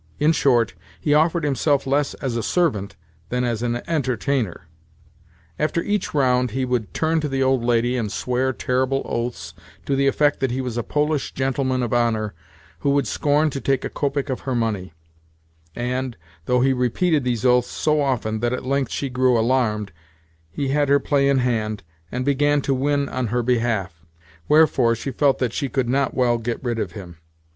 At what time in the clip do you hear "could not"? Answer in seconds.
25.69-26.15